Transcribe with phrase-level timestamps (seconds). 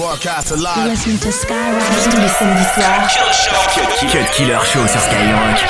[0.00, 0.88] Broadcast live.
[0.88, 3.18] Listening to Skyrock tous les samedis soirs.
[4.10, 5.60] Cut Killer Show sur Skyrock.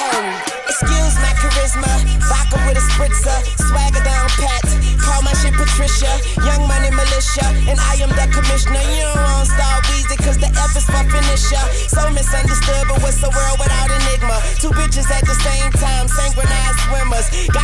[0.00, 0.24] Um,
[0.64, 1.92] excuse my charisma,
[2.24, 3.36] vodka with a spritzer,
[3.68, 4.64] swagger down pat.
[4.96, 6.08] Call my shit Patricia,
[6.40, 8.80] young money militia, and I am the commissioner.
[8.80, 11.60] You don't want star Weezy, cause the F is for finisher.
[11.92, 14.40] So misunderstood, but what's the world without enigma?
[14.56, 17.28] Two bitches at the same time, synchronized swimmers.
[17.52, 17.63] Got the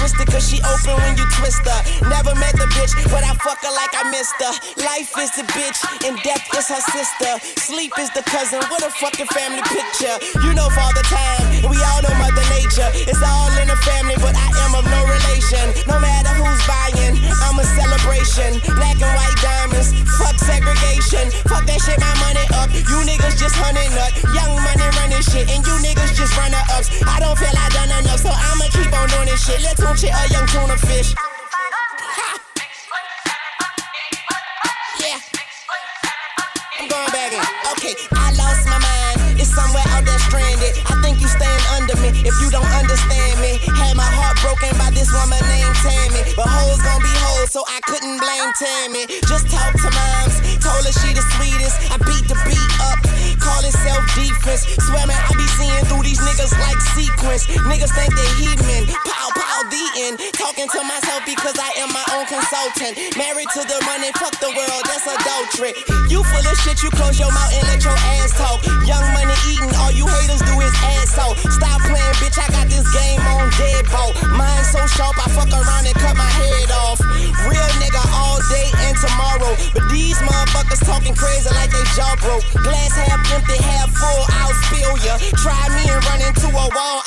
[0.00, 1.80] twisted, cause she open when you twist her.
[2.08, 4.54] Never met the bitch, but I fuck her like I missed her.
[4.80, 5.76] Life is the bitch,
[6.08, 7.36] and death is her sister.
[7.60, 10.16] Sleep is the cousin, what a fucking family picture.
[10.40, 12.88] You know Father Time, and we all know Mother Nature.
[13.04, 15.68] It's all in the family, but I am of no relation.
[15.84, 18.56] No matter who's buying, I'm a celebration.
[18.80, 21.28] Black and white diamonds, fuck segregation.
[21.44, 22.72] Fuck that shit, my money up.
[22.72, 24.16] You niggas just hunting up.
[24.32, 25.99] Young money running shit, and you niggas
[31.00, 31.16] young tuna fish.
[31.16, 32.28] Ha!
[35.00, 35.16] Yeah.
[36.80, 37.40] I'm going back in.
[37.72, 39.40] Okay, I lost my mind.
[39.40, 40.76] It's somewhere out there stranded.
[40.92, 43.56] I think you stand under me if you don't understand me.
[43.80, 46.20] Had my heart broken by this woman named Tammy.
[46.36, 49.04] But hoes gon' be hoes, so I couldn't blame Tammy.
[49.24, 50.36] Just talk to moms.
[50.60, 51.80] Told her she the sweetest.
[51.92, 53.00] I beat the beat up.
[53.40, 54.68] Call it self defense.
[54.88, 57.44] Swear man, I be seeing through these niggas like sequence.
[57.68, 58.88] Niggas think they heathen.
[59.04, 59.19] Pow,
[60.00, 62.96] Talking to myself because I am my own consultant.
[63.20, 65.76] Married to the money, fuck the world, that's adultery.
[66.08, 68.64] You full of shit, you close your mouth and let your ass talk.
[68.88, 71.00] Young money eating, all you haters do is ass.
[71.52, 74.16] Stop playing, bitch, I got this game on deadbolt.
[74.32, 76.96] Mine so sharp, I fuck around and cut my head off.
[77.44, 79.52] Real nigga all day and tomorrow.
[79.76, 82.46] But these motherfuckers talking crazy like they jaw broke.
[82.64, 85.20] Glass half empty, half full, I'll spill ya.
[85.44, 86.99] Try me and run into a wall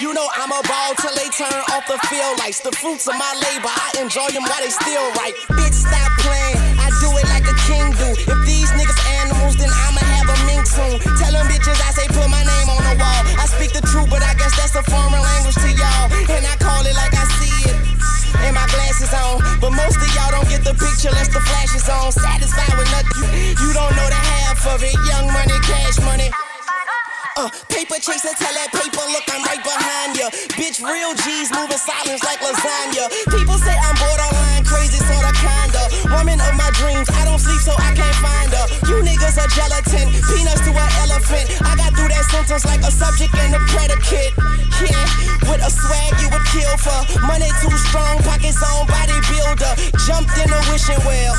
[0.00, 2.64] You know I'm a ball till they turn off the field lights.
[2.64, 5.36] The fruits of my labor, I enjoy them while they still right.
[5.52, 6.80] Bitch, stop playing.
[6.80, 8.08] I do it like a king do.
[8.24, 10.96] If these niggas animals, then I'ma have a mink soon.
[11.20, 13.20] Tell them bitches I say put my name on the wall.
[13.36, 16.08] I speak the truth, but I guess that's a foreign language to y'all.
[16.08, 17.76] And I call it like I see it.
[18.48, 19.44] And my glasses on.
[19.60, 22.16] But most of y'all don't get the picture unless the flash is on.
[22.16, 23.28] Satisfied with nothing.
[23.60, 24.96] You don't know the half of it.
[25.04, 26.32] Young money, cash money.
[27.36, 30.30] Uh, paper chaser, tell that paper, look, I'm right behind ya.
[30.54, 33.10] Bitch, real G's moving silence like lasagna.
[33.26, 35.82] People say I'm borderline crazy, sorta kinda.
[36.10, 38.66] Woman of my dreams, I don't sleep so I can't find her.
[38.90, 41.46] You niggas are gelatin, peanuts to an elephant.
[41.62, 44.34] I got through that sentence like a subject and a predicate.
[44.82, 45.06] Yeah,
[45.46, 47.00] with a swag you would kill for.
[47.22, 49.72] Money too strong, pockets on bodybuilder.
[50.06, 51.34] Jumped in a wishing well,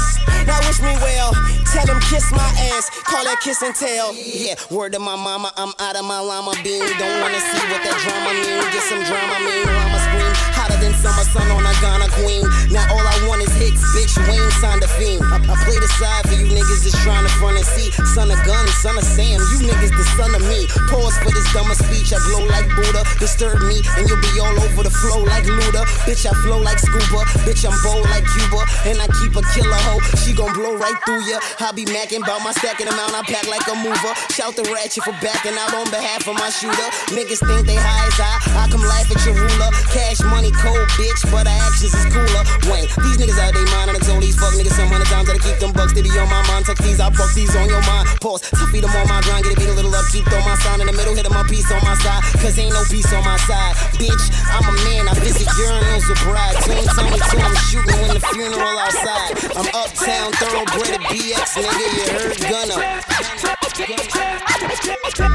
[0.48, 1.36] now wish me well.
[1.76, 4.16] Tell him kiss my ass, call that kiss and tell.
[4.16, 6.88] Yeah, word to my mama, I'm out of my llama bean.
[6.96, 8.64] Don't wanna see what that drama mean.
[8.72, 10.32] Get some drama mean, llama scream.
[10.56, 12.48] Hotter than summer sun on a Ghana queen.
[12.72, 14.14] Now all I want is hits, bitch.
[14.28, 15.24] Wayne signed a fiend.
[15.26, 17.92] I, I play the side for you niggas just trying to front and see.
[18.14, 20.68] Son of gun, son of Sam, you niggas the son of me.
[20.90, 22.14] Pause for this dumber speech.
[22.14, 23.04] I glow like Buddha.
[23.20, 25.84] Disturb me and you'll be all over the flow like Luda.
[26.06, 27.26] Bitch, I flow like scuba.
[27.46, 28.62] Bitch, I'm bold like Cuba.
[28.90, 30.02] And I keep a killer hoe.
[30.22, 31.40] She gon' blow right through ya.
[31.60, 33.14] I be macking about my stacking amount.
[33.14, 34.14] I pack like a mover.
[34.34, 36.90] Shout the ratchet for backing out on behalf of my shooter.
[37.14, 38.66] Niggas think they high as I.
[38.66, 39.70] I come laugh at your ruler.
[39.92, 42.44] Cash money cold, bitch, but our actions is cooler.
[42.70, 45.30] Wayne, these niggas out they mind and I told these fuck niggas some hundred times
[45.30, 45.94] that I keep them bucks.
[45.94, 46.66] They be on my mind.
[46.66, 48.10] Tuck these, I buck these on your mind.
[48.20, 49.46] Pause, to feed them on my grind.
[49.46, 51.14] Get a beat a little up, keep throw my sign in the middle.
[51.14, 53.76] Hit my piece on my side, cause ain't no peace on my side.
[54.02, 55.08] Bitch, I'm a man.
[55.08, 56.66] I visit urinals with brides.
[56.66, 59.38] Don't tell me to, I'm shooting when the funeral outside.
[59.54, 61.86] I'm uptown, thoroughbred at BX, nigga.
[61.94, 63.06] You heard Gunna.
[63.46, 64.42] Cut Killer Show.
[64.50, 65.30] Cut Killer Show.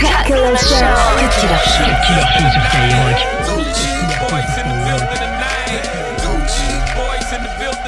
[0.00, 2.40] Cut Killer Show sur Skyrock.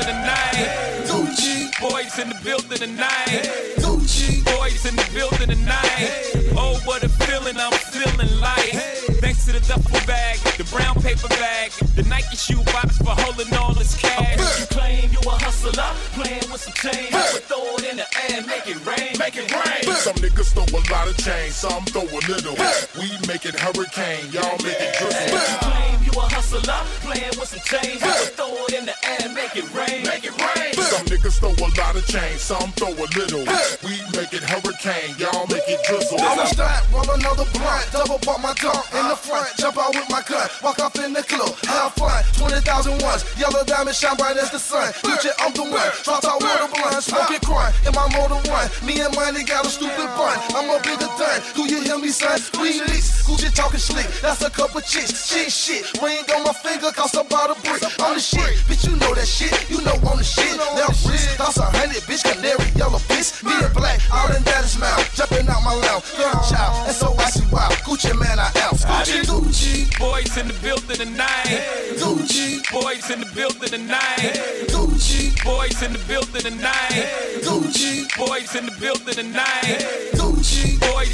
[0.02, 1.72] Building tonight.
[1.80, 3.42] Boys in the building tonight.
[3.78, 6.10] Gucci Boys in the building tonight.
[6.56, 8.72] Oh, what a feeling I'm feeling like.
[9.20, 13.52] Thanks to the duffel bag, the brown paper bag, the Nike shoe box for holding
[13.54, 14.38] all this cash.
[14.60, 15.72] You claim you a hustler,
[16.14, 17.10] playing with some change,
[17.46, 19.94] throw it in the air, make it rain, make it rain.
[19.96, 22.54] Some niggas throw a lot of change, some throw a little.
[22.98, 25.91] We make it hurricane, y'all make it drizzle.
[26.12, 26.60] You a hustler,
[27.00, 30.34] playing with some change, but throw it in the air, make it rain, make it
[30.36, 30.74] rain.
[30.76, 33.44] Some niggas throw a lot of change, some throw a little.
[33.80, 36.20] We make it hurricane, y'all make it drizzle.
[36.20, 39.94] I'm a strap, roll another blunt, double pop my tongue in the front, jump out
[39.94, 44.16] with my gun, walk off in the club, have fun, 20,000 ones, yellow diamond shine
[44.16, 44.92] bright as the sun.
[45.06, 48.68] Gucci, I'm the one, drop out with water blunt, smoking crime in my motor one.
[48.84, 51.40] Me and money got a stupid bun, I'm a bigger done.
[51.54, 52.36] Do you hear me, son?
[52.58, 54.06] Release, Gucci bitch talking slick.
[54.20, 55.28] That's a couple chicks.
[55.28, 56.01] Shit, shit.
[56.02, 57.78] Ring on my finger, cost about a brick.
[58.02, 59.54] On the shit, bitch, you know that shit.
[59.70, 60.58] You know on the shit.
[60.74, 62.26] Left wrist, cost a hundred, bitch.
[62.26, 63.38] Canary, yellow, bitch.
[63.46, 64.98] Me and black, out in daddy's mouth.
[65.14, 66.02] Jumping out my lounge.
[66.18, 67.70] Girl, child, and so I see wow.
[67.86, 68.74] Gucci man, I am.
[68.74, 69.98] Gucci, Gucci.
[69.98, 71.62] Boys in the building tonight.
[71.94, 72.66] Gucci.
[72.74, 74.34] Boys in the building tonight.
[74.74, 75.38] Gucci.
[75.46, 77.06] Boys in the building tonight.
[77.46, 78.10] Gucci.
[78.18, 79.86] Boys in the building tonight.
[80.10, 80.11] Gucci.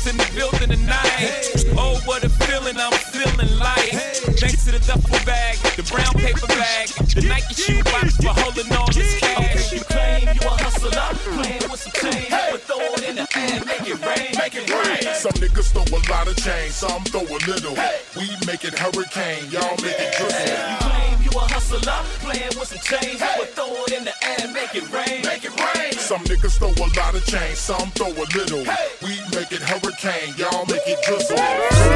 [0.08, 1.64] Boys in the building tonight.
[1.76, 3.93] Oh, what a feeling I'm feeling like.
[4.38, 8.70] Thanks to the duffel bag, the brown paper bag, the Nike shoe box for holding
[8.76, 9.72] all this cash.
[9.72, 10.90] You claim you a hustler,
[11.34, 14.70] playing with some change, but throw it in the air, make it rain, make it
[14.70, 15.14] rain.
[15.14, 17.76] Some niggas throw a lot of change, some throw a little.
[18.16, 20.46] We make it hurricane, y'all make it drizzle.
[20.49, 24.52] You claim you a hustler, playing with some change, but throw it in the air,
[24.52, 25.78] make it rain, make it rain.
[26.08, 28.64] Some niggas throw a lot of change, some throw a little.
[29.02, 31.37] We make it hurricane, y'all make it drizzle.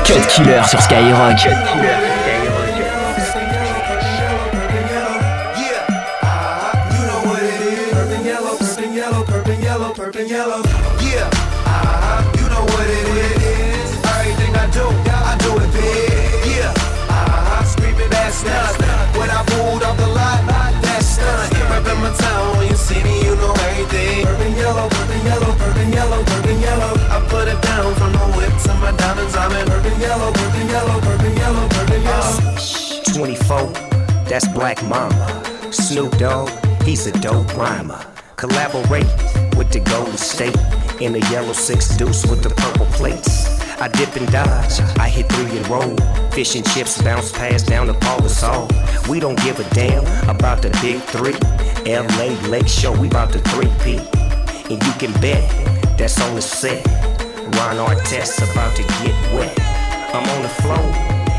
[0.04, 1.42] Cut Killer sur Skyrock.
[1.42, 1.56] Yeah,
[6.20, 6.92] uh-huh.
[6.92, 7.92] you know what it is.
[7.96, 8.60] Purple yellow,
[8.92, 10.60] yellow, purple yellow, purple yellow.
[11.00, 12.36] Yeah, uh-huh.
[12.36, 13.96] you know what it is.
[14.12, 16.52] Everything I do, I do it big.
[16.52, 16.68] Yeah,
[17.08, 17.64] uh-huh.
[17.64, 18.76] screaming that stunt.
[19.16, 20.44] When I pulled off the lot,
[20.84, 21.48] that stunt.
[21.72, 22.31] Reppin' my town,
[25.22, 26.94] purple yellow, purple yellow, purple yellow.
[27.10, 29.34] I put it down from the whip to my diamonds.
[29.36, 32.52] I'm in purple yellow, purple yellow, purple yellow, purple yellow.
[33.14, 33.66] 24,
[34.28, 35.72] that's Black Mamba.
[35.72, 36.50] Snoop Dogg,
[36.82, 38.04] he's a dope rhymer.
[38.36, 39.06] Collaborate
[39.56, 40.56] with the Golden State
[41.00, 43.60] in the yellow six deuce with the purple plates.
[43.80, 45.96] I dip and dodge, I hit three and roll.
[46.30, 48.68] Fish and chips bounce past down to Pau Gasol.
[49.08, 51.34] We don't give a damn about the big three.
[51.84, 54.11] LA Lake Show, we about the 3P.
[54.72, 55.44] And you can bet
[55.98, 56.82] that's on the set.
[57.60, 59.52] Ron Artest about to get wet.
[60.14, 60.88] I'm on the floor,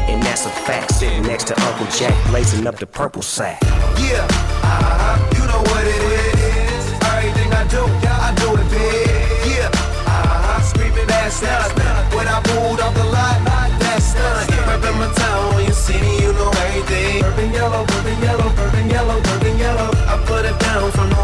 [0.06, 0.94] and that's a fact.
[0.94, 3.59] Sitting next to Uncle Jack, blazing up the purple sack.
[3.97, 5.18] Yeah, uh-huh.
[5.33, 6.85] you know what it is.
[7.09, 9.09] Everything I do, I do it big.
[9.50, 10.62] Yeah, uh-huh.
[10.62, 11.74] screaming that stunt.
[12.13, 13.41] When I pulled off the lot,
[13.81, 14.45] that stunt.
[14.69, 17.24] Reppin' my town, when you see me, you know everything.
[17.24, 19.89] Purple yellow, purple yellow, purple yellow, purple yellow.
[20.06, 21.22] I put it down from the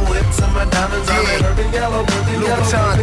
[1.99, 2.39] Louboutin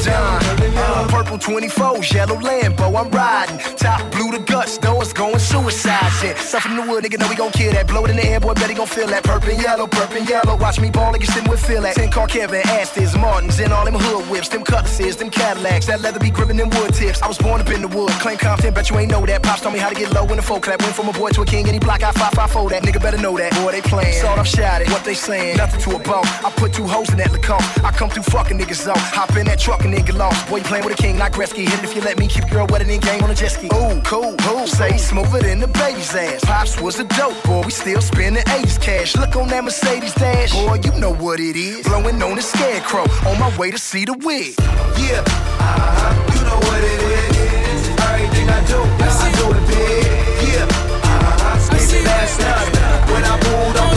[0.07, 0.41] yellow.
[0.79, 3.76] uh, purple 24s, yellow Lambo, I'm riding.
[3.87, 6.37] Top blue to guts, know it's going suicide shit.
[6.39, 7.87] Stuff in the wood, nigga, know we gon' kill that.
[7.87, 9.23] Blow it in the air, boy, bet he gon' feel that.
[9.23, 10.57] Purple and yellow, purple and yellow.
[10.57, 11.95] Watch me ball, nigga, sitting with feel at.
[11.95, 15.87] 10 car Kevin, Astons, Martins, and all them hood whips, them cutlasses, them Cadillacs.
[15.87, 17.23] That leather be gripping them wood tips.
[17.23, 19.45] I was born up in the wood, claim confident, bet you ain't know that.
[19.45, 20.83] Pops told me how to get low in the folk clap.
[20.83, 22.83] Went from a boy to a king, any block, I 554 that.
[22.83, 23.55] Nigga better know that.
[23.63, 24.21] Boy, they playing.
[24.21, 26.27] Sawed off shouted, what they saying, nothing to a bone.
[26.43, 27.85] I put two hoes in that Lacoste.
[27.85, 28.99] I come through fucking niggas off.
[29.15, 30.49] Hop in that truck and nigga lost.
[30.49, 31.69] Boy, you playing with a king, not Gretzky.
[31.69, 33.69] Hit it if you let me keep girl wetter than game on a jet ski.
[33.77, 34.67] Ooh, cool, cool.
[34.67, 36.45] Say smoother than the baby's ass.
[36.45, 39.17] Pops was a dope boy, we still spending 80s cash.
[39.17, 40.53] Look on that Mercedes dash.
[40.53, 41.87] Boy, you know what it is.
[41.87, 43.05] Blowing on the scarecrow.
[43.29, 44.55] On my way to see the wig.
[44.97, 46.35] Yeah, uh-huh.
[46.35, 47.81] you know what it is.
[48.09, 50.05] Everything I do, I do it big.
[50.49, 51.59] Yeah, uh-huh.
[51.59, 52.77] screaming that stunt.
[53.13, 53.96] When I pulled off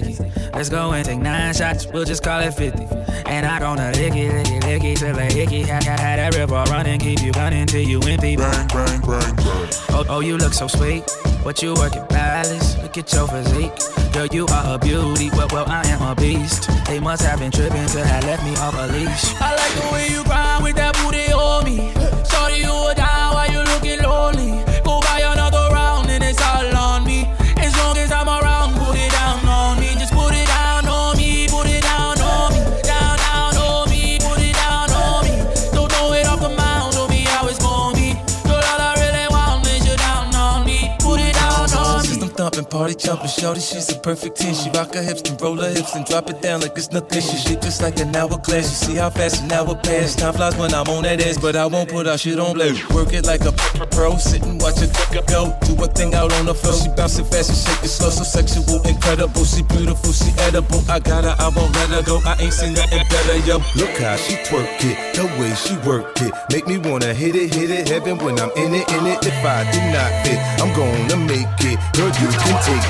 [0.00, 0.32] sticky.
[0.52, 2.84] Let's go and take nine shots, we'll just call it 50.
[3.26, 5.62] And I gonna lick it, lick it, lick it till it hickey.
[5.62, 8.36] Had, had, had that river running, keep you gunning till you empty.
[8.36, 9.68] Bang, bang, bang, bang.
[9.90, 11.04] Oh, oh, you look so sweet.
[11.42, 12.76] What you working balance?
[12.82, 13.72] Look at your physique.
[14.12, 15.30] Girl, you are a beauty.
[15.30, 16.68] Well, well, I am a beast.
[16.86, 19.34] They must have been tripping to have left me off a leash.
[19.40, 21.99] I like the way you grind with that booty on me.
[43.00, 44.54] Jumping, shorty, she's a perfect 10.
[44.54, 47.20] She rock her hips, and roll her hips, and drop it down like it's nothing.
[47.20, 48.68] She shit just like an hourglass.
[48.70, 50.14] You see how fast an hour pass.
[50.14, 52.88] Time flies when I'm on that ass, but I won't put our shit on blast.
[52.90, 53.52] Work it like a
[53.90, 54.90] pro, sit and watch it
[55.26, 55.56] go.
[55.66, 56.74] Do a thing out on the floor.
[56.74, 59.44] She bouncing fast and shake it slow, so sexual, incredible.
[59.44, 60.82] She beautiful, she edible.
[60.88, 62.20] I got her, I won't let her go.
[62.24, 63.58] I ain't seen nothing better, yo.
[63.76, 66.32] Look how she twerk it, the way she work it.
[66.52, 69.24] Make me wanna hit it, hit it, heaven when I'm in it, in it.
[69.24, 71.78] If I do not fit, I'm gonna make it.
[71.96, 72.89] Girl, you can take it.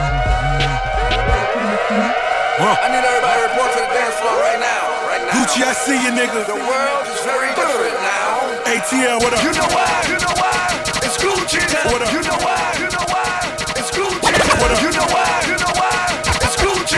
[5.61, 6.45] Gucci, I see you, nigga.
[6.47, 8.49] The world is very different now.
[8.65, 9.43] ATL, what up?
[9.43, 10.01] You know why?
[10.09, 10.57] You know why?
[11.05, 11.61] It's Gucci.
[11.85, 12.11] What up?
[12.11, 12.73] You know why?
[12.81, 13.45] You know why?
[13.77, 14.33] It's Gucci.
[14.57, 14.81] What up?
[14.81, 15.45] You know why?
[15.45, 16.17] You know why?
[16.41, 16.97] It's Gucci.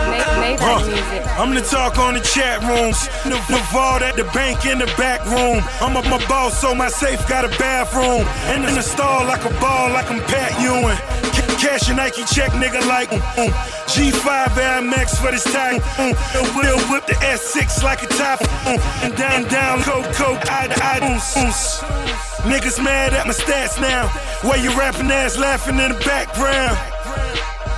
[1.35, 3.07] I'm the talk on the chat rooms.
[3.23, 5.61] The, the vault at the bank in the back room.
[5.81, 8.25] I'm up my boss, so my safe got a bathroom.
[8.47, 11.42] And in the stall like a ball, like I'm Pat Ewing.
[11.63, 13.49] Cash a Nike check, nigga, like mm, mm.
[13.87, 15.79] G5 Air Max for this time.
[15.95, 16.11] Mm.
[16.35, 18.41] And we'll whip the S6 like a top.
[18.67, 19.05] Mm.
[19.05, 20.99] And down, down, coke, coke, to eye.
[20.99, 22.51] Mm, mm.
[22.51, 24.09] Niggas mad at my stats now.
[24.41, 26.77] Why you rapping ass laughing in the background?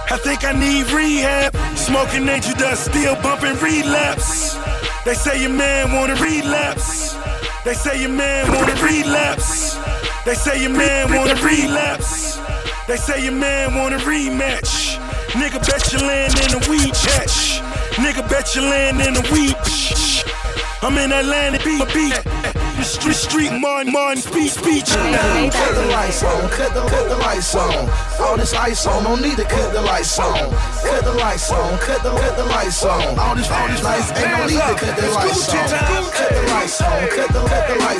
[0.09, 1.55] I think I need rehab.
[1.77, 4.57] Smoking angel dust, still bumping relapse.
[5.05, 7.13] They say your man wanna relapse.
[7.63, 9.77] They say your man wanna relapse.
[10.25, 12.34] They say your man wanna relapse.
[12.87, 14.99] They say your man wanna rematch.
[15.33, 17.59] Nigga bet you land in a weed patch.
[17.97, 19.55] Nigga bet you land in a weed.
[20.83, 22.13] I'm in Atlanta, beat, beat.
[22.77, 24.85] The street, street, Martin, Martin, speech, speech.
[24.85, 27.89] Cut the lights on, cut the, cut the lights on.
[28.19, 30.51] All this ice on, don't need to cut the lights on.
[30.83, 33.17] Cut the lights on, cut the, cut the lights on.
[33.17, 35.64] All this, all this lights, ain't no need to cut the lights on.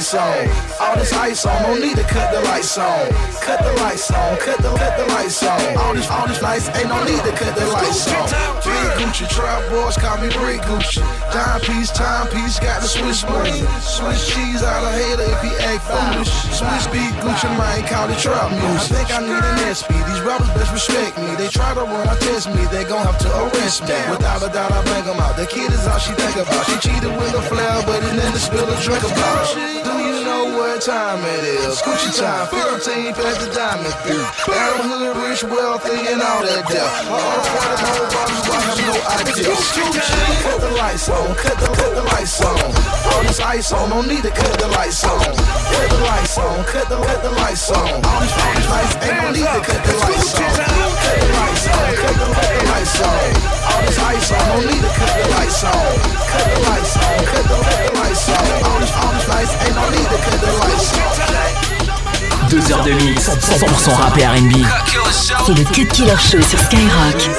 [0.06, 0.88] Lights on.
[0.88, 3.10] All this ice on, don't need to cut the lights on.
[3.42, 5.78] Cut the lights on, cut the, cut the lights on.
[5.78, 8.30] All this, all this lights, ain't no need to cut the lights on.
[8.62, 11.02] Big Gucci, trap boys call me Big Gucci.
[11.34, 13.66] Dime piece, time piece, got the Swiss money.
[13.82, 16.30] Swiss cheese out of hater if he act foolish.
[16.54, 18.94] Swiss beat Gucci, might call it trap music.
[18.94, 19.90] I think I need an SP.
[19.90, 21.34] These rappers best respect me.
[21.36, 22.62] They try to run, I test me.
[22.70, 23.98] They gon' have to arrest me.
[24.12, 25.36] Without a doubt, I bang them out.
[25.36, 26.66] The kid is all she think about.
[26.70, 29.95] She cheated with a flower, but it to spill a drink about.
[29.96, 31.80] Do you know what time it is?
[31.80, 33.96] Gucci time, 15 past the diamond.
[33.96, 37.08] Adam Hood, rich, wealthy, and all that death.
[37.08, 39.56] All the party, whole bottles, I have no idea.
[40.44, 42.60] Cut the lights on, cut the, cut the lights on.
[43.08, 45.16] All this ice on, don't need to cut the lights on.
[45.16, 47.88] Cut the lights on, cut the, cut the lights on.
[48.04, 50.52] All these, all lights, ain't no need to cut the lights on.
[50.60, 53.32] Cut the lights on, cut the, cut the lights on.
[53.64, 56.25] All this ice on, don't need to cut the lights on.
[62.68, 64.66] Deux heures de mix, 100% rap et R&B.
[65.46, 67.30] C'est le Cut Killer Show sur Skyrock.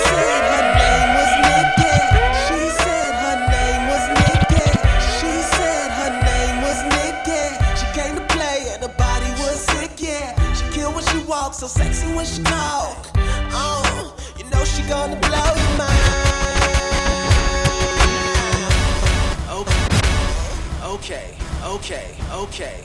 [11.53, 13.07] So sexy when she talk.
[13.53, 16.03] Oh, you know she gonna blow your mind.
[20.85, 22.85] Okay, okay, okay.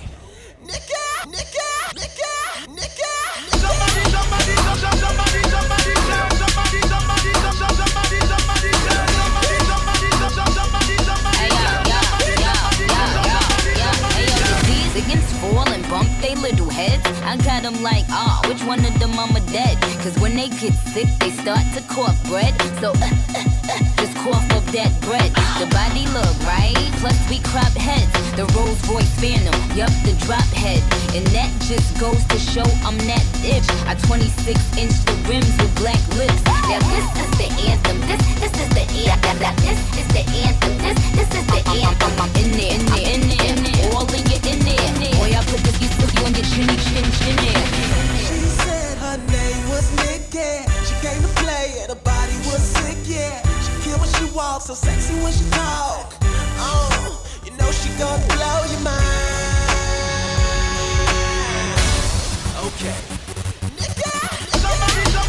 [16.22, 17.06] They little heads.
[17.24, 19.82] I got them like, ah, which one of them mama dead?
[20.04, 22.54] Cause when they get sick, they start to cough bread.
[22.80, 23.51] So, uh, uh,
[24.02, 25.30] just cough up that bread.
[25.62, 28.10] The body look right, plus we crop heads.
[28.34, 30.82] The Rolls Royce Phantom, yup, the drop head.
[31.14, 33.68] And that just goes to show I'm that bitch.
[33.86, 36.42] I 26 inch the rims with black lips.
[36.66, 38.02] Now this is the anthem.
[38.10, 39.38] This, this is the anthem.
[39.62, 40.74] This is the anthem.
[40.82, 42.14] This, this is the anthem.
[42.18, 43.86] I'm in there, in there, in there, in there.
[43.94, 45.14] All in your in there.
[45.22, 45.94] Boy, I put this piece
[46.26, 47.66] on your chinny chin chin there.
[48.18, 50.66] She said her name was Nikki.
[50.90, 51.51] She came to play
[54.32, 56.14] kill when walks, so sexy when she talk.
[56.58, 58.98] Oh, you know she gonna blow your mind.
[62.66, 62.96] Okay.
[64.58, 65.22] Somebody,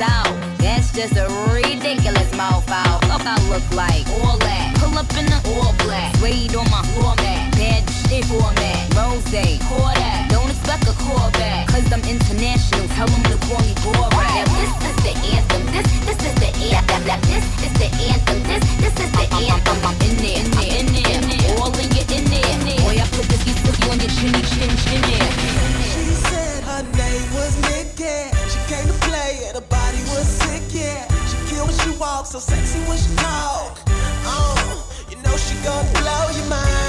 [0.00, 0.34] out.
[0.58, 3.02] That's just a ridiculous mouth out.
[3.08, 4.76] Look I look like all that.
[4.76, 6.12] Pull up in the all black.
[6.20, 7.52] Wait on my format.
[7.56, 8.82] Bad shit for format.
[8.94, 9.24] Rose,
[9.68, 10.28] call that.
[10.28, 11.68] Don't expect a call back.
[11.68, 12.88] Cause I'm international.
[12.96, 14.12] Tell them to call me Borat.
[14.12, 15.62] Now this is the anthem.
[15.72, 17.02] This, this is the anthem.
[17.06, 18.38] Now this is the anthem.
[18.44, 19.78] This, this is the anthem.
[19.86, 21.56] I'm in there, in there, in there.
[21.62, 22.80] All in your in there.
[22.84, 23.56] Boy, I put this beat
[23.88, 25.30] on your chinny chin chin there.
[25.88, 28.34] She said her name was Nikki.
[28.50, 29.75] She came to play at a
[32.16, 33.78] walks, so sexy when she talk.
[34.24, 36.85] Oh, you know she gonna blow your mind.